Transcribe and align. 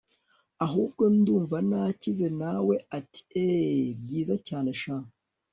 ahubwo 0.65 1.03
ndumva 1.17 1.57
nakize! 1.69 2.27
nawe 2.39 2.75
ati 2.97 3.21
eeeh! 3.45 3.85
byiza 4.03 4.35
cyane 4.47 4.71
sha 4.81 4.95